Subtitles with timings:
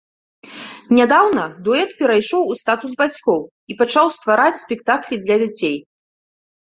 [0.99, 3.41] Нядаўна дуэт перайшоў у статус бацькоў
[3.73, 5.77] і пачаў ствараць спектаклі для дзяцей.